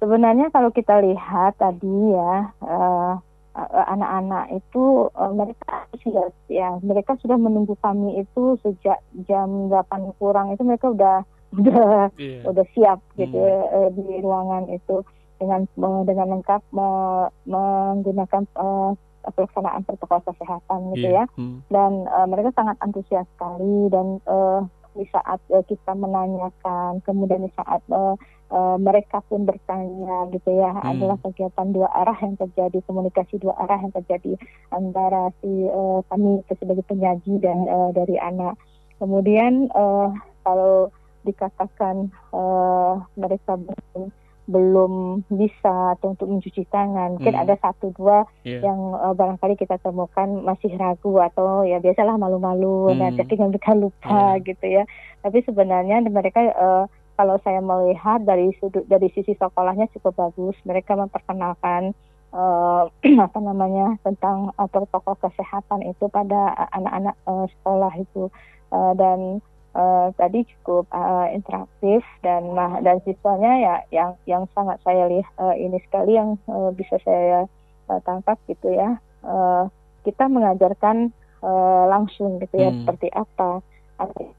Sebenarnya 0.02 0.50
kalau 0.50 0.74
kita 0.74 0.98
lihat 0.98 1.56
tadi 1.60 1.96
ya. 2.12 2.50
Uh, 2.60 3.20
Eh, 3.52 3.84
anak-anak 3.84 4.48
itu 4.48 5.12
uh, 5.12 5.28
mereka 5.28 5.84
antusias 5.84 6.32
ya 6.48 6.72
mereka 6.80 7.20
sudah 7.20 7.36
menunggu 7.36 7.76
kami 7.84 8.24
itu 8.24 8.56
sejak 8.64 8.96
jam 9.28 9.68
8 9.68 10.16
kurang 10.16 10.56
itu 10.56 10.64
mereka 10.64 10.88
udah 10.88 11.20
udah 11.60 12.08
yeah. 12.16 12.48
udah 12.48 12.64
siap 12.72 13.04
gitu 13.20 13.36
hmm. 13.36 13.68
uh, 13.76 13.88
di 13.92 14.24
ruangan 14.24 14.72
itu 14.72 15.04
dengan 15.36 15.68
dengan 16.08 16.40
lengkap 16.40 16.64
uh, 16.72 17.28
menggunakan 17.44 18.48
uh, 18.56 18.96
pelaksanaan 19.36 19.84
protokol 19.84 20.24
kesehatan 20.32 20.96
gitu 20.96 21.12
yeah. 21.12 21.28
ya 21.28 21.36
hmm. 21.36 21.60
dan 21.68 22.08
uh, 22.08 22.24
mereka 22.24 22.56
sangat 22.56 22.80
antusias 22.80 23.28
sekali 23.36 23.92
dan 23.92 24.16
uh, 24.24 24.64
di 24.92 25.04
saat 25.08 25.40
uh, 25.48 25.64
kita 25.64 25.92
menanyakan 25.96 27.00
kemudian 27.02 27.48
di 27.48 27.52
saat 27.56 27.80
uh, 27.88 28.14
uh, 28.52 28.76
mereka 28.76 29.24
pun 29.26 29.48
bertanya 29.48 30.28
gitu 30.30 30.52
ya 30.52 30.70
hmm. 30.76 30.84
adalah 30.84 31.16
kegiatan 31.24 31.68
dua 31.72 31.88
arah 31.92 32.16
yang 32.20 32.36
terjadi 32.36 32.78
komunikasi 32.84 33.40
dua 33.40 33.56
arah 33.64 33.80
yang 33.80 33.92
terjadi 33.96 34.36
antara 34.70 35.32
si 35.40 35.50
uh, 35.68 36.04
kami 36.12 36.44
sebagai 36.52 36.84
penyaji 36.84 37.40
dan 37.40 37.64
uh, 37.66 37.90
dari 37.96 38.20
anak 38.20 38.54
kemudian 39.00 39.72
uh, 39.72 40.12
kalau 40.44 40.92
dikatakan 41.22 42.10
uh, 42.34 43.00
mereka 43.14 43.56
belum 43.56 44.10
belum 44.50 45.22
bisa 45.30 45.94
atau 45.94 46.18
untuk 46.18 46.26
mencuci 46.26 46.66
tangan 46.66 47.14
mungkin 47.14 47.34
hmm. 47.38 47.42
ada 47.46 47.54
satu 47.62 47.94
dua 47.94 48.26
yeah. 48.42 48.58
yang 48.58 48.98
uh, 48.98 49.14
barangkali 49.14 49.54
kita 49.54 49.78
temukan 49.78 50.42
masih 50.42 50.74
ragu 50.74 51.14
atau 51.22 51.62
ya 51.62 51.78
biasalah 51.78 52.18
malu-malu 52.18 52.90
hmm. 52.90 52.98
nah 52.98 53.10
jadi 53.14 53.38
mereka 53.38 53.78
lupa 53.78 54.34
yeah. 54.36 54.42
gitu 54.42 54.66
ya 54.66 54.84
tapi 55.22 55.46
sebenarnya 55.46 56.02
mereka 56.10 56.42
uh, 56.58 56.84
kalau 57.14 57.38
saya 57.46 57.62
melihat 57.62 58.26
dari 58.26 58.50
sudut 58.58 58.82
dari 58.90 59.06
sisi 59.14 59.38
sekolahnya 59.38 59.86
cukup 59.94 60.18
bagus 60.18 60.58
mereka 60.66 60.98
memperkenalkan 60.98 61.94
uh, 62.34 62.90
apa 63.30 63.38
namanya 63.38 63.94
tentang 64.02 64.50
uh, 64.58 64.66
protokol 64.66 65.14
kesehatan 65.22 65.86
itu 65.86 66.10
pada 66.10 66.66
anak-anak 66.74 67.14
uh, 67.30 67.46
sekolah 67.46 67.92
itu 67.94 68.26
uh, 68.74 68.92
dan 68.98 69.38
uh, 69.76 70.08
tadi 70.16 70.44
cukup 70.48 70.88
uh, 70.92 71.28
interaktif 71.32 72.04
dan 72.20 72.52
nah 72.52 72.80
dan 72.80 73.00
siswanya 73.04 73.52
ya 73.58 73.74
yang 73.90 74.10
yang 74.28 74.44
sangat 74.52 74.78
saya 74.84 75.08
lihat 75.08 75.32
uh, 75.40 75.56
ini 75.56 75.78
sekali 75.88 76.16
yang 76.16 76.36
uh, 76.48 76.70
bisa 76.72 76.96
saya 77.04 77.48
uh, 77.88 78.00
tangkap 78.04 78.38
gitu 78.48 78.72
ya 78.72 79.00
uh, 79.24 79.68
kita 80.02 80.26
mengajarkan 80.28 81.10
uh, 81.42 81.84
langsung 81.88 82.40
gitu 82.40 82.56
ya 82.58 82.70
hmm. 82.70 82.84
seperti 82.84 83.08
apa 83.12 83.62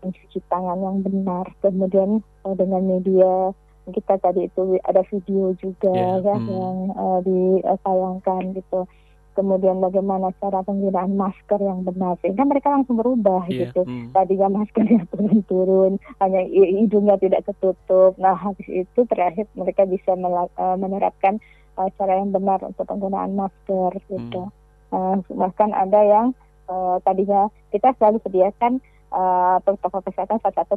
mencuci 0.03 0.43
tangan 0.51 0.79
yang 0.83 0.97
benar 0.99 1.45
kemudian 1.63 2.19
uh, 2.43 2.55
dengan 2.55 2.83
media 2.83 3.55
kita 3.83 4.15
tadi 4.19 4.47
itu 4.47 4.79
ada 4.87 5.03
video 5.11 5.51
juga 5.59 5.91
yeah. 5.91 6.19
ya 6.23 6.35
hmm. 6.35 6.47
yang 6.51 6.77
uh, 6.95 7.19
ditayangkan 7.23 8.55
gitu 8.55 8.87
kemudian 9.33 9.81
bagaimana 9.81 10.31
cara 10.37 10.61
penggunaan 10.61 11.17
masker 11.17 11.59
yang 11.59 11.81
benar 11.83 12.15
sehingga 12.21 12.45
mereka 12.45 12.71
langsung 12.73 12.97
berubah 12.97 13.45
yeah. 13.49 13.67
gitu 13.67 13.85
hmm. 13.85 14.13
tadinya 14.13 14.49
maskernya 14.49 15.03
turun-turun 15.11 15.97
hanya 16.21 16.41
hidungnya 16.53 17.17
tidak 17.19 17.43
tertutup 17.49 18.15
nah 18.21 18.37
habis 18.37 18.65
itu 18.69 18.99
terakhir 19.09 19.49
mereka 19.57 19.83
bisa 19.89 20.13
eh, 20.13 20.77
menerapkan 20.77 21.41
uh, 21.77 21.89
cara 21.97 22.21
yang 22.21 22.31
benar 22.31 22.61
untuk 22.61 22.85
penggunaan 22.85 23.33
masker 23.33 23.91
gitu 24.07 24.49
hmm. 24.49 24.93
uh, 24.93 25.17
bahkan 25.33 25.73
ada 25.73 25.99
yang 26.01 26.27
uh, 26.69 26.97
tadinya 27.03 27.49
kita 27.73 27.91
selalu 27.97 28.21
sediakan 28.23 28.79
uh, 29.13 29.57
protokol 29.61 30.01
kesehatan 30.05 30.41
salah 30.41 30.55
satu 30.65 30.75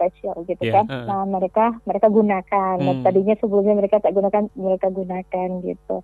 facial 0.00 0.36
gitu 0.48 0.62
yeah, 0.64 0.82
kan. 0.82 0.86
Uh. 0.88 1.04
Nah 1.06 1.22
mereka 1.28 1.76
mereka 1.84 2.08
gunakan. 2.08 2.76
Hmm. 2.80 3.04
tadinya 3.04 3.36
sebelumnya 3.38 3.74
mereka 3.76 4.00
tak 4.00 4.16
gunakan 4.16 4.48
mereka 4.56 4.88
gunakan 4.90 5.48
gitu. 5.62 5.96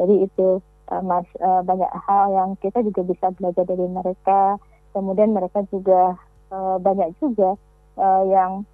Jadi 0.00 0.14
itu 0.26 0.48
uh, 0.90 1.02
mas 1.02 1.26
uh, 1.40 1.62
banyak 1.62 1.88
hal 2.06 2.24
yang 2.34 2.50
kita 2.58 2.82
juga 2.82 3.06
bisa 3.06 3.26
belajar 3.34 3.64
dari 3.64 3.86
mereka. 3.86 4.58
Kemudian 4.90 5.30
mereka 5.30 5.62
juga 5.70 6.18
uh, 6.50 6.76
banyak 6.82 7.14
juga 7.22 7.54
uh, 7.96 8.22
yang 8.26 8.66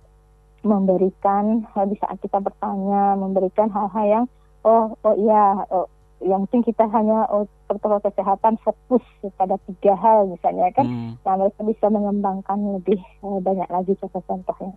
memberikan 0.64 1.68
uh, 1.76 1.86
di 1.86 1.94
saat 2.00 2.18
kita 2.18 2.42
bertanya 2.42 3.14
memberikan 3.14 3.70
hal-hal 3.70 4.06
yang 4.08 4.24
oh 4.66 4.96
oh 5.04 5.14
iya 5.14 5.62
oh, 5.70 5.86
yang 6.24 6.48
penting 6.48 6.72
kita 6.72 6.88
hanya 6.90 7.28
oh, 7.28 7.44
protokol 7.68 8.00
kesehatan 8.00 8.56
fokus 8.64 9.04
pada 9.36 9.60
tiga 9.68 9.94
hal 9.94 10.26
misalnya 10.32 10.72
kan? 10.72 10.88
Hmm. 10.88 11.12
nah 11.22 11.36
mereka 11.38 11.60
bisa 11.62 11.86
mengembangkan 11.92 12.58
lebih 12.80 12.98
uh, 13.22 13.38
banyak 13.38 13.68
lagi 13.68 13.92
contoh-contohnya 14.00 14.74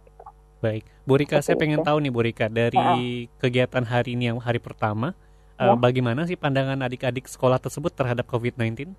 Baik, 0.60 0.84
Bu 1.08 1.16
Rika, 1.16 1.40
saya 1.40 1.56
pengen 1.56 1.88
tahu 1.88 2.04
nih 2.04 2.12
Bu 2.12 2.20
Rika 2.20 2.52
dari 2.52 2.76
uh 2.76 3.00
kegiatan 3.40 3.88
hari 3.88 4.20
ini 4.20 4.28
yang 4.28 4.44
hari 4.44 4.60
pertama, 4.60 5.16
ya. 5.60 5.76
bagaimana 5.76 6.24
sih 6.24 6.40
pandangan 6.40 6.80
adik-adik 6.80 7.28
sekolah 7.28 7.60
tersebut 7.60 7.92
terhadap 7.92 8.24
COVID-19? 8.32 8.96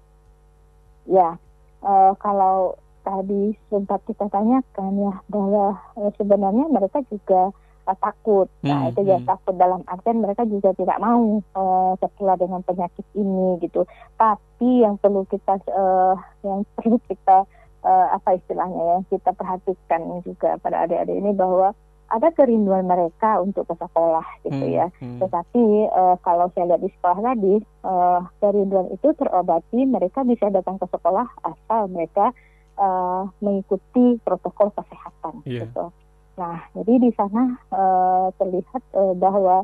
Ya, 1.09 1.41
uh, 1.81 2.13
kalau 2.21 2.77
tadi 3.01 3.57
sempat 3.73 4.05
kita 4.05 4.29
tanyakan 4.29 4.93
ya 5.01 5.15
bahwa 5.33 5.81
uh, 5.97 6.11
sebenarnya 6.21 6.69
mereka 6.69 7.01
juga 7.09 7.51
uh, 7.89 7.97
takut. 7.97 8.47
Nah, 8.61 8.87
hmm, 8.87 8.91
itu 8.93 9.01
ya 9.09 9.19
hmm. 9.19 9.27
takut 9.27 9.55
dalam 9.57 9.81
artian 9.89 10.21
mereka 10.21 10.45
juga 10.45 10.77
tidak 10.77 11.01
mau 11.01 11.41
uh, 11.57 11.93
tertular 11.99 12.37
dengan 12.37 12.61
penyakit 12.61 13.07
ini 13.17 13.57
gitu. 13.65 13.89
Tapi 14.21 14.85
yang 14.85 15.01
perlu 15.01 15.25
kita 15.27 15.59
uh, 15.73 16.15
yang 16.45 16.63
perlu 16.77 17.01
kita 17.09 17.49
uh, 17.85 18.07
apa 18.15 18.37
istilahnya 18.37 18.83
ya 18.85 18.99
kita 19.09 19.31
perhatikan 19.33 20.21
juga 20.25 20.61
pada 20.61 20.85
adik-adik 20.85 21.17
ini 21.17 21.33
bahwa 21.33 21.73
ada 22.11 22.29
kerinduan 22.35 22.91
mereka 22.91 23.39
untuk 23.39 23.71
ke 23.71 23.75
sekolah 23.79 24.27
gitu 24.43 24.67
hmm, 24.67 24.75
ya. 24.75 24.87
Hmm. 24.99 25.23
Tetapi 25.23 25.65
uh, 25.95 26.17
kalau 26.27 26.51
saya 26.53 26.75
lihat 26.75 26.83
di 26.83 26.91
sekolah 26.99 27.19
tadi 27.23 27.55
uh, 27.87 28.21
kerinduan 28.43 28.91
itu 28.91 29.09
terobati 29.15 29.81
mereka 29.87 30.27
bisa 30.27 30.51
datang 30.51 30.77
ke 30.83 30.87
sekolah 30.91 31.27
asal 31.47 31.87
mereka 31.87 32.35
uh, 32.75 33.31
mengikuti 33.39 34.19
protokol 34.27 34.75
kesehatan 34.75 35.47
yeah. 35.47 35.63
gitu. 35.63 35.95
Nah, 36.35 36.59
jadi 36.75 36.93
di 36.99 37.11
sana 37.15 37.55
uh, 37.71 38.27
terlihat 38.43 38.83
uh, 38.97 39.15
bahwa 39.15 39.63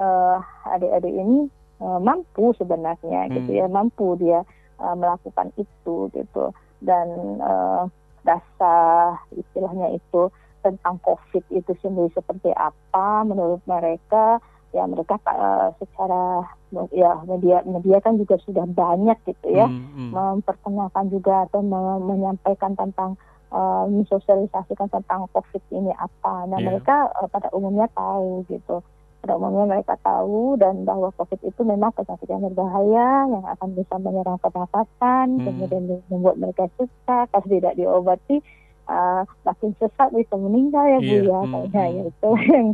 uh, 0.00 0.38
adik-adik 0.74 1.14
ini 1.14 1.46
uh, 1.78 2.02
mampu 2.02 2.50
sebenarnya 2.58 3.30
hmm. 3.30 3.32
gitu 3.38 3.50
ya, 3.54 3.66
mampu 3.70 4.18
dia 4.18 4.42
uh, 4.82 4.94
melakukan 4.98 5.54
itu 5.54 6.10
gitu 6.10 6.50
dan 6.82 7.38
uh, 7.38 7.86
dasar 8.24 9.20
istilahnya 9.36 9.94
itu 9.94 10.32
tentang 10.64 10.96
COVID 11.04 11.44
itu 11.52 11.72
sendiri 11.84 12.08
seperti 12.16 12.48
apa 12.56 13.28
menurut 13.28 13.60
mereka 13.68 14.40
ya 14.72 14.88
mereka 14.90 15.20
uh, 15.28 15.70
secara 15.78 16.42
ya 16.90 17.22
media 17.28 17.62
media 17.62 18.02
kan 18.02 18.18
juga 18.18 18.40
sudah 18.42 18.66
banyak 18.66 19.14
gitu 19.28 19.54
ya 19.54 19.70
hmm, 19.70 19.86
hmm. 19.94 20.10
memperkenalkan 20.10 21.06
juga 21.14 21.46
atau 21.46 21.62
menyampaikan 22.02 22.74
tentang 22.74 23.14
uh, 23.54 23.86
mensosialisasikan 23.86 24.90
tentang 24.90 25.30
COVID 25.30 25.62
ini 25.70 25.94
apa. 25.94 26.50
Nah 26.50 26.58
yeah. 26.58 26.66
mereka 26.66 27.06
uh, 27.14 27.30
pada 27.30 27.54
umumnya 27.54 27.86
tahu 27.94 28.42
gitu. 28.50 28.82
Pada 29.22 29.40
umumnya 29.40 29.78
mereka 29.78 29.96
tahu 30.04 30.58
dan 30.60 30.84
bahwa 30.84 31.08
COVID 31.16 31.40
itu 31.46 31.62
memang 31.64 31.94
penyakit 31.96 32.28
yang 32.28 32.44
berbahaya 32.44 33.30
yang 33.30 33.44
akan 33.46 33.72
bisa 33.72 33.94
menyerang 33.96 34.36
pernafasan, 34.42 35.40
hmm. 35.40 35.44
kemudian 35.48 35.82
membuat 36.12 36.36
mereka 36.36 36.68
susah 36.76 37.30
kalau 37.30 37.46
tidak 37.48 37.78
diobati 37.78 38.42
uh, 38.88 39.22
makin 39.44 39.72
sesat 39.80 40.08
bisa 40.12 40.34
meninggal 40.36 40.84
ya 40.84 40.98
bu 41.00 41.14
yeah. 41.14 41.22
ya 41.24 41.60
kayaknya 41.72 42.02
hmm. 42.04 42.12
itu 42.12 42.30
yang 42.52 42.68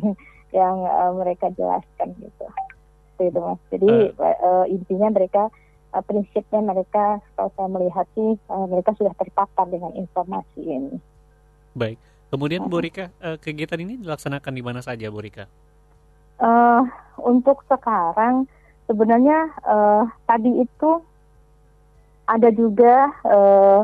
yang 0.50 0.76
uh, 0.82 1.12
mereka 1.14 1.46
jelaskan 1.54 2.14
gitu 2.18 2.46
itu 3.20 3.36
mas 3.36 3.60
jadi 3.68 4.16
uh. 4.16 4.36
Uh, 4.40 4.64
intinya 4.72 5.12
mereka 5.12 5.52
uh, 5.92 6.02
prinsipnya 6.02 6.60
mereka 6.64 7.20
kalau 7.36 7.50
saya 7.54 7.68
melihat 7.68 8.06
sih 8.16 8.38
uh, 8.48 8.66
mereka 8.66 8.96
sudah 8.96 9.12
terpapar 9.20 9.68
dengan 9.68 9.92
informasi 9.94 10.60
ini 10.64 10.96
baik 11.76 12.00
kemudian 12.32 12.66
Bu 12.66 12.80
Rika 12.80 13.12
uh, 13.20 13.36
kegiatan 13.36 13.78
ini 13.78 14.00
dilaksanakan 14.00 14.52
di 14.54 14.62
mana 14.64 14.80
saja 14.80 15.12
Bu 15.12 15.20
Rika 15.20 15.44
uh, 16.40 16.82
untuk 17.20 17.62
sekarang 17.68 18.48
sebenarnya 18.88 19.52
uh, 19.68 20.08
tadi 20.26 20.64
itu 20.64 20.90
ada 22.30 22.48
juga 22.54 23.10
uh, 23.26 23.82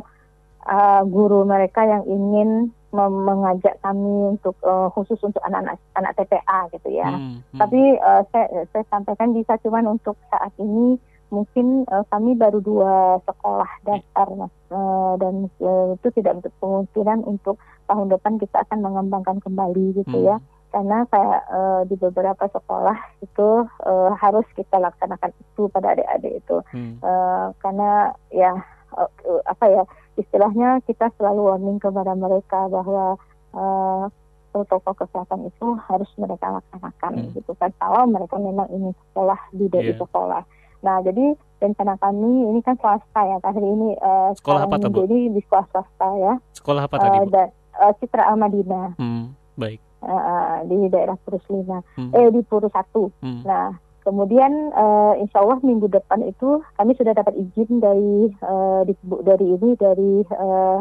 uh, 0.67 1.03
guru 1.07 1.47
mereka 1.47 1.87
yang 1.87 2.05
ingin 2.07 2.75
mengajak 2.97 3.77
kami 3.85 4.37
untuk 4.37 4.57
uh, 4.65 4.89
khusus 4.97 5.21
untuk 5.21 5.43
anak-anak 5.45 5.77
anak 6.01 6.17
TPA 6.17 6.61
gitu 6.73 6.89
ya. 6.97 7.13
Hmm, 7.13 7.45
hmm. 7.45 7.59
Tapi 7.61 7.81
uh, 8.01 8.23
saya 8.33 8.65
saya 8.73 8.85
sampaikan 8.89 9.37
bisa 9.37 9.61
cuman 9.61 9.85
untuk 9.99 10.17
saat 10.33 10.55
ini 10.57 10.97
mungkin 11.29 11.85
uh, 11.91 12.07
kami 12.09 12.39
baru 12.39 12.63
dua 12.63 13.19
sekolah 13.27 13.67
dasar 13.83 14.29
mas 14.39 14.55
uh, 14.71 15.19
dan 15.19 15.51
uh, 15.59 15.99
itu 15.99 16.09
tidak 16.23 16.39
untuk 16.41 16.55
kemungkinan 16.63 17.19
untuk 17.27 17.59
tahun 17.91 18.15
depan 18.15 18.39
kita 18.39 18.63
akan 18.63 18.79
mengembangkan 18.81 19.43
kembali 19.43 19.99
gitu 19.99 20.19
ya. 20.23 20.39
hmm. 20.39 20.45
ya 20.47 20.55
karena 20.75 21.09
kayak 21.09 21.43
uh, 21.51 21.83
di 21.89 21.97
beberapa 21.97 22.45
sekolah 22.53 22.99
itu 23.25 23.49
uh, 23.65 24.11
harus 24.19 24.45
kita 24.55 24.77
laksanakan 24.77 25.33
itu 25.35 25.63
pada 25.73 25.97
adik-adik 25.97 26.43
itu 26.45 26.57
hmm. 26.75 27.01
uh, 27.01 27.51
karena 27.65 28.13
ya 28.31 28.53
uh, 28.95 29.11
apa 29.51 29.65
ya 29.73 29.83
istilahnya 30.17 30.81
kita 30.89 31.13
selalu 31.21 31.55
warning 31.55 31.79
kepada 31.79 32.13
mereka 32.17 32.67
bahwa 32.73 33.21
uh, 33.53 34.09
protokol 34.57 34.97
kesehatan 34.97 35.53
itu 35.53 35.67
harus 35.85 36.09
mereka 36.17 36.49
laksanakan 36.49 37.13
hmm. 37.21 37.33
gitu 37.37 37.53
kan 37.61 37.69
kalau 37.77 38.09
mereka 38.09 38.41
memang 38.41 38.65
ingin 38.73 38.97
sekolah 38.97 39.37
di 39.53 39.69
dari 39.69 39.93
yeah. 39.93 40.01
sekolah. 40.01 40.43
Nah 40.81 40.97
jadi 41.05 41.37
rencana 41.61 41.95
kami 42.01 42.33
ini 42.53 42.61
kan 42.65 42.77
swasta 42.81 43.21
ya 43.21 43.37
hari 43.45 43.65
ini 43.65 43.93
uh, 44.01 44.33
sekolah 44.37 44.65
apa 44.65 44.77
tuh 44.81 45.05
Jadi 45.05 45.37
di 45.37 45.41
sekolah 45.45 45.67
swasta 45.69 46.09
ya. 46.17 46.35
Sekolah 46.57 46.83
apa 46.89 46.97
tadi 46.97 47.19
bu? 47.29 47.37
Uh, 47.37 47.49
uh, 47.85 47.93
Citra 48.01 48.25
Amadina. 48.33 48.97
Hmm, 48.97 49.37
baik. 49.61 49.81
Uh, 50.01 50.63
di 50.69 50.93
daerah 50.93 51.17
Purus 51.25 51.43
Lima, 51.51 51.81
hmm. 51.99 52.13
eh 52.15 52.29
di 52.33 52.41
Purus 52.45 52.73
Satu. 52.73 53.13
Hmm. 53.21 53.43
Nah 53.45 53.75
Kemudian 54.07 54.71
uh, 54.71 55.19
insya 55.19 55.43
Allah 55.43 55.59
minggu 55.67 55.91
depan 55.91 56.23
itu 56.23 56.63
kami 56.79 56.95
sudah 56.95 57.11
dapat 57.11 57.35
izin 57.35 57.83
dari 57.83 58.31
uh, 58.39 58.87
di, 58.87 58.95
dari 59.03 59.47
ini 59.51 59.75
dari 59.75 60.13
uh, 60.31 60.79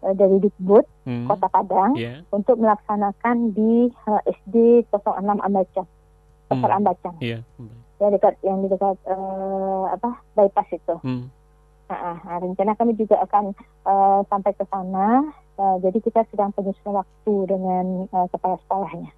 dari 0.00 0.36
Dikbud 0.40 0.84
hmm. 1.04 1.28
Kota 1.28 1.48
Padang 1.52 1.92
yeah. 2.00 2.24
untuk 2.32 2.56
melaksanakan 2.56 3.52
di 3.52 3.92
uh, 4.08 4.20
SD 4.24 4.88
06 4.88 5.04
Ambacang, 5.44 5.84
Pasar 6.48 6.70
hmm. 6.72 6.78
Ambacang. 6.80 7.16
Yeah. 7.20 7.44
Ya 8.00 8.08
dekat 8.08 8.40
yang 8.40 8.64
di 8.64 8.72
dekat 8.72 8.96
uh, 9.12 9.92
apa 9.92 10.24
bypass 10.32 10.72
itu. 10.72 10.96
Hmm. 11.04 11.28
Nah, 11.84 12.16
nah, 12.16 12.40
rencana 12.40 12.72
kami 12.80 12.96
juga 12.96 13.20
akan 13.28 13.52
uh, 13.84 14.24
sampai 14.32 14.56
ke 14.56 14.64
sana. 14.72 15.20
Uh, 15.60 15.76
jadi 15.84 16.00
kita 16.00 16.24
sedang 16.32 16.48
penyusun 16.56 16.96
waktu 16.96 17.34
dengan 17.44 18.08
uh, 18.08 18.24
kepala 18.32 18.56
sekolahnya. 18.64 19.12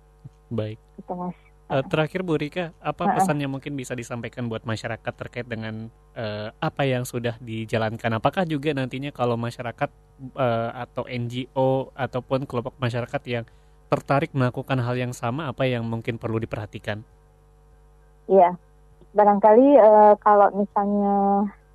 Baik. 0.51 0.83
Gitu, 0.99 1.15
Mas. 1.15 1.46
Uh, 1.67 1.83
terakhir 1.83 2.23
Bu 2.23 2.39
Rika, 2.39 2.71
apa 2.79 3.19
pesan 3.19 3.43
yang 3.43 3.51
mungkin 3.51 3.75
bisa 3.75 3.91
disampaikan 3.91 4.47
buat 4.47 4.63
masyarakat 4.63 5.11
terkait 5.19 5.51
dengan 5.51 5.91
uh, 6.15 6.55
apa 6.63 6.87
yang 6.87 7.03
sudah 7.03 7.35
dijalankan? 7.43 8.23
Apakah 8.23 8.47
juga 8.47 8.71
nantinya 8.71 9.11
kalau 9.11 9.35
masyarakat 9.35 9.91
uh, 10.39 10.71
atau 10.79 11.03
NGO 11.11 11.91
ataupun 11.99 12.47
kelompok 12.47 12.79
masyarakat 12.79 13.23
yang 13.27 13.45
tertarik 13.91 14.31
melakukan 14.31 14.79
hal 14.79 14.95
yang 14.95 15.11
sama, 15.11 15.51
apa 15.51 15.67
yang 15.67 15.83
mungkin 15.83 16.23
perlu 16.23 16.39
diperhatikan? 16.39 17.03
Iya, 18.31 18.55
barangkali 19.11 19.69
uh, 19.83 20.15
kalau 20.23 20.55
misalnya 20.55 21.15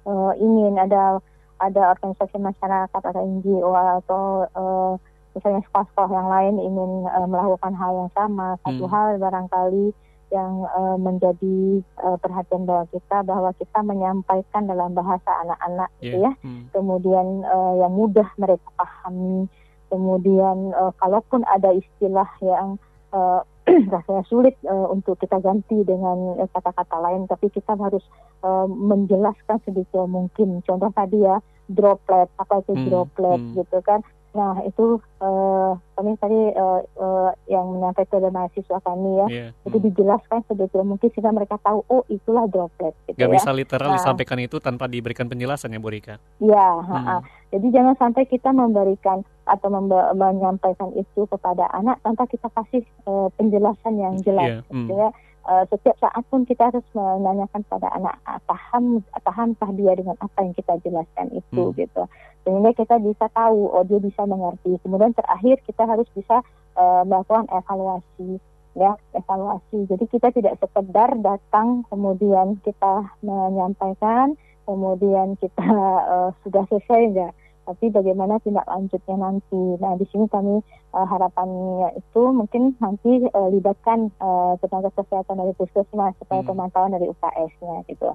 uh, 0.08 0.32
ingin 0.40 0.80
ada 0.80 1.20
ada 1.60 1.94
organisasi 2.00 2.40
masyarakat 2.40 3.02
atau 3.04 3.22
NGO 3.28 3.76
atau 3.76 4.24
uh, 4.56 4.94
misalnya 5.36 5.62
sekolah-sekolah 5.70 6.12
yang 6.12 6.30
lain 6.30 6.56
ingin 6.60 6.92
uh, 7.08 7.28
melakukan 7.28 7.74
hal 7.76 7.92
yang 8.06 8.12
sama 8.16 8.60
satu 8.64 8.86
hmm. 8.86 8.92
hal 8.92 9.08
barangkali 9.20 9.86
yang 10.32 10.64
uh, 10.64 10.96
menjadi 10.96 11.84
uh, 12.00 12.16
perhatian 12.16 12.64
bahwa 12.64 12.88
kita 12.88 13.18
bahwa 13.28 13.52
kita 13.60 13.80
menyampaikan 13.84 14.64
dalam 14.64 14.96
bahasa 14.96 15.28
anak-anak 15.44 15.90
yeah. 16.00 16.04
gitu 16.04 16.18
ya 16.24 16.32
hmm. 16.40 16.64
kemudian 16.72 17.28
uh, 17.44 17.74
yang 17.84 17.92
mudah 17.92 18.28
mereka 18.40 18.68
pahami 18.80 19.52
kemudian 19.92 20.72
uh, 20.72 20.96
kalaupun 21.04 21.44
ada 21.52 21.76
istilah 21.76 22.28
yang 22.40 22.80
uh, 23.12 23.44
rasanya 23.94 24.24
sulit 24.26 24.56
uh, 24.66 24.88
untuk 24.90 25.20
kita 25.20 25.38
ganti 25.44 25.84
dengan 25.84 26.40
kata-kata 26.50 26.98
uh, 26.98 27.04
lain 27.06 27.28
tapi 27.28 27.52
kita 27.52 27.76
harus 27.76 28.02
uh, 28.42 28.66
menjelaskan 28.66 29.60
sedikit 29.68 30.08
mungkin 30.08 30.64
contoh 30.66 30.90
tadi 30.96 31.22
ya 31.22 31.44
droplet 31.70 32.32
apa 32.40 32.64
itu 32.64 32.74
hmm. 32.74 32.86
droplet 32.88 33.40
hmm. 33.40 33.54
gitu 33.62 33.78
kan 33.84 34.02
Nah 34.32 34.64
itu 34.64 34.96
uh, 35.20 35.76
kami 36.00 36.16
tadi 36.16 36.56
uh, 36.56 36.80
uh, 36.98 37.30
yang 37.52 37.68
menyampaikan 37.76 38.08
kepada 38.08 38.30
mahasiswa 38.32 38.78
kami 38.80 39.12
ya, 39.20 39.28
yeah. 39.28 39.50
itu 39.68 39.78
hmm. 39.78 39.86
dijelaskan 39.92 40.40
sedetail 40.48 40.88
mungkin 40.88 41.12
sehingga 41.12 41.36
mereka 41.36 41.60
tahu 41.60 41.84
oh 41.92 42.04
itulah 42.08 42.48
droplet. 42.48 42.96
Gitu 43.12 43.20
Gak 43.20 43.28
ya. 43.28 43.36
bisa 43.36 43.52
literal 43.52 43.92
nah, 43.92 43.98
disampaikan 44.00 44.40
itu 44.40 44.58
tanpa 44.64 44.88
diberikan 44.88 45.28
penjelasan 45.28 45.76
ya 45.76 45.80
Bu 45.84 45.92
Rika? 45.92 46.16
Ya, 46.40 46.70
hmm. 46.80 47.20
jadi 47.52 47.68
jangan 47.76 47.96
sampai 48.00 48.24
kita 48.26 48.56
memberikan 48.56 49.28
atau 49.44 49.68
menyampaikan 50.16 50.96
itu 50.96 51.28
kepada 51.28 51.68
anak 51.76 52.00
tanpa 52.00 52.24
kita 52.32 52.48
kasih 52.56 52.88
uh, 53.04 53.28
penjelasan 53.36 54.00
yang 54.00 54.16
jelas. 54.24 54.48
Yeah. 54.48 54.62
Hmm. 54.72 54.88
Gitu 54.88 54.96
ya 54.96 55.12
uh, 55.46 55.64
setiap 55.70 55.98
saat 56.02 56.24
pun 56.30 56.46
kita 56.46 56.70
harus 56.70 56.86
menanyakan 56.94 57.62
pada 57.70 57.88
anak 57.96 58.16
ah, 58.26 58.42
paham 58.46 59.02
pahamkah 59.22 59.72
dia 59.74 59.94
dengan 59.98 60.18
apa 60.22 60.38
yang 60.44 60.54
kita 60.54 60.78
jelaskan 60.86 61.28
itu 61.34 61.64
hmm. 61.72 61.76
gitu. 61.78 62.04
Sehingga 62.42 62.72
kita 62.74 62.98
bisa 63.02 63.30
tahu 63.34 63.70
oh 63.70 63.86
dia 63.86 64.02
bisa 64.02 64.26
mengerti. 64.26 64.78
Kemudian 64.82 65.14
terakhir 65.14 65.62
kita 65.66 65.84
harus 65.86 66.08
bisa 66.14 66.42
uh, 66.78 67.04
melakukan 67.06 67.50
evaluasi 67.50 68.42
ya 68.78 68.96
evaluasi. 69.14 69.86
Jadi 69.90 70.06
kita 70.08 70.32
tidak 70.32 70.58
sekedar 70.62 71.14
datang 71.20 71.84
kemudian 71.92 72.58
kita 72.64 73.12
menyampaikan 73.22 74.40
kemudian 74.64 75.36
kita 75.42 75.68
uh, 76.08 76.30
sudah 76.46 76.64
selesai 76.70 77.02
enggak 77.12 77.34
tapi 77.66 77.94
bagaimana 77.94 78.42
tindak 78.42 78.66
lanjutnya 78.66 79.16
nanti. 79.18 79.62
Nah, 79.78 79.94
di 79.96 80.06
sini 80.10 80.26
kami 80.28 80.60
uh, 80.92 81.08
harapannya 81.08 81.94
itu 81.98 82.22
mungkin 82.34 82.74
nanti 82.82 83.26
uh, 83.32 83.50
libatkan 83.54 84.10
uh, 84.18 84.58
tenaga 84.60 84.90
kesehatan 84.98 85.38
dari 85.40 85.54
puskesmas 85.56 86.18
supaya 86.18 86.42
hmm. 86.42 86.50
pemantauan 86.50 86.94
dari 86.94 87.06
UKS-nya 87.08 87.86
gitu. 87.88 88.10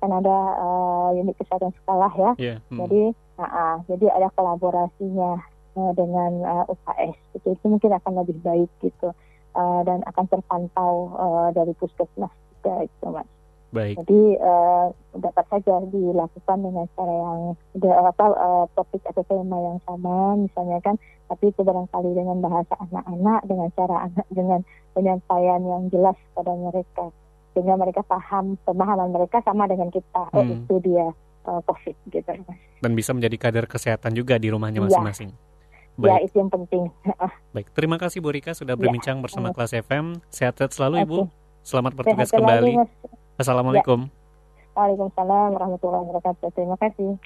Kan 0.00 0.10
ada 0.12 0.38
uh, 0.60 1.08
unit 1.16 1.36
kesehatan 1.40 1.72
sekolah 1.82 2.12
ya. 2.16 2.30
Yeah. 2.36 2.58
Hmm. 2.68 2.84
Jadi, 2.84 3.02
uh, 3.16 3.44
uh, 3.44 3.74
jadi 3.88 4.06
ada 4.12 4.28
kolaborasinya 4.36 5.40
uh, 5.76 5.92
dengan 5.96 6.32
uh, 6.44 6.64
UKS. 6.68 7.16
Gitu. 7.36 7.48
Itu 7.56 7.66
mungkin 7.66 7.96
akan 7.96 8.12
lebih 8.24 8.36
baik 8.44 8.70
gitu. 8.84 9.12
Uh, 9.50 9.82
dan 9.82 10.06
akan 10.06 10.30
terpantau 10.30 11.10
uh, 11.18 11.48
dari 11.50 11.74
puskesmas 11.74 12.30
juga 12.60 12.86
itu, 12.86 13.06
Mas. 13.10 13.39
Baik. 13.70 14.02
Jadi 14.02 14.34
uh, 14.42 14.90
dapat 15.14 15.46
saja 15.46 15.78
dilakukan 15.94 16.58
dengan 16.58 16.86
cara 16.98 17.14
yang 17.14 17.40
apa 17.94 18.24
uh, 18.34 18.66
topik 18.74 19.02
atau 19.06 19.22
tema 19.30 19.58
yang 19.62 19.78
sama 19.86 20.34
misalnya 20.42 20.82
kan, 20.82 20.98
tapi 21.30 21.54
itu 21.54 21.62
barangkali 21.62 22.10
dengan 22.18 22.42
bahasa 22.42 22.74
anak-anak 22.90 23.40
dengan 23.46 23.68
cara 23.78 23.96
anak 24.10 24.26
dengan 24.34 24.60
penyampaian 24.98 25.62
yang 25.62 25.82
jelas 25.94 26.18
pada 26.34 26.50
mereka 26.50 27.14
sehingga 27.54 27.74
mereka 27.78 28.02
paham 28.06 28.58
pemahaman 28.66 29.14
mereka 29.14 29.38
sama 29.46 29.70
dengan 29.70 29.90
kita. 29.94 30.22
Oh 30.34 30.42
hmm. 30.42 30.66
itu 30.66 30.74
dia 30.82 31.06
uh, 31.46 31.60
COVID 31.62 31.96
gitu. 32.10 32.30
Dan 32.82 32.92
bisa 32.98 33.14
menjadi 33.14 33.36
kader 33.38 33.66
kesehatan 33.70 34.18
juga 34.18 34.34
di 34.34 34.50
rumahnya 34.50 34.82
iya. 34.82 34.86
masing-masing. 34.90 35.30
Ya. 35.30 35.38
Baik. 36.00 36.10
Ya 36.10 36.16
itu 36.26 36.34
yang 36.42 36.50
penting. 36.50 36.82
Baik, 37.54 37.68
terima 37.76 37.96
kasih 38.02 38.18
Bu 38.18 38.34
Rika 38.34 38.50
sudah 38.56 38.74
ya. 38.74 38.80
berbincang 38.80 39.20
ya. 39.20 39.22
bersama 39.22 39.54
Kelas 39.54 39.78
FM. 39.78 40.18
Sehat-sehat 40.32 40.74
selalu 40.74 40.96
okay. 41.02 41.06
Ibu. 41.06 41.18
Selamat 41.60 41.92
bertugas 41.92 42.32
Sehat 42.32 42.40
kembali. 42.40 42.72
Selalu, 42.72 43.19
Assalamualaikum. 43.40 44.04
Ya. 44.04 44.12
Waalaikumsalam 44.76 45.48
warahmatullahi 45.56 46.02
wabarakatuh. 46.04 46.48
Terima 46.52 46.76
kasih. 46.76 47.16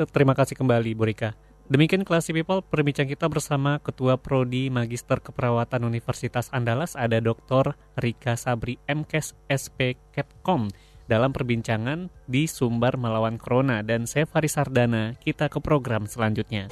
Eh, 0.00 0.08
terima 0.08 0.32
kasih 0.32 0.56
kembali 0.56 0.96
Bu 0.96 1.04
Rika. 1.04 1.36
Demikian 1.70 2.02
kelas 2.02 2.32
People 2.32 2.66
perbincang 2.66 3.06
kita 3.06 3.30
bersama 3.30 3.78
Ketua 3.78 4.18
Prodi 4.18 4.72
Magister 4.72 5.22
Keperawatan 5.22 5.86
Universitas 5.86 6.50
Andalas 6.50 6.98
ada 6.98 7.22
Dr. 7.22 7.78
Rika 7.94 8.34
Sabri 8.34 8.74
MKes 8.90 9.38
SP 9.46 9.94
Kepkom 10.10 10.66
dalam 11.06 11.30
perbincangan 11.30 12.10
di 12.26 12.50
Sumbar 12.50 12.98
Melawan 12.98 13.38
Corona 13.38 13.86
dan 13.86 14.10
saya 14.10 14.26
Faris 14.26 14.58
Sardana. 14.58 15.14
Kita 15.22 15.46
ke 15.46 15.62
program 15.62 16.10
selanjutnya. 16.10 16.66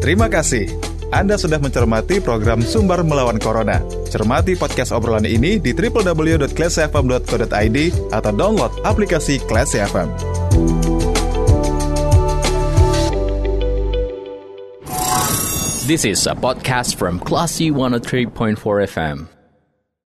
Terima 0.00 0.32
kasih. 0.32 0.91
Anda 1.12 1.36
sudah 1.36 1.60
mencermati 1.60 2.24
program 2.24 2.64
Sumber 2.64 3.04
Melawan 3.04 3.36
Corona. 3.36 3.84
Cermati 4.08 4.56
podcast 4.56 4.96
obrolan 4.96 5.28
ini 5.28 5.60
di 5.60 5.76
www.classfm.co.id 5.76 7.78
atau 8.16 8.32
download 8.32 8.72
aplikasi 8.80 9.36
Classy 9.44 9.84
FM. 9.84 10.08
This 15.84 16.08
is 16.08 16.24
a 16.24 16.32
podcast 16.32 16.96
from 16.96 17.20
Classy 17.20 17.68
103.4 17.68 18.56
FM. 18.88 19.41